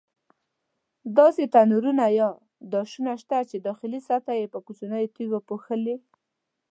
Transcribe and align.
داسې 1.17 1.43
تنورونه 1.55 2.05
یا 2.19 2.29
داشونه 2.73 3.13
شته 3.21 3.37
چې 3.49 3.57
داخلي 3.67 3.99
سطحه 4.09 4.35
یې 4.41 4.47
په 4.53 4.59
کوچنیو 4.65 5.13
تیږو 5.15 5.39
پوښلې. 5.47 5.95